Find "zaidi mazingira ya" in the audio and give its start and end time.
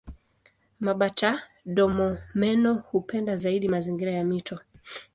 3.37-4.25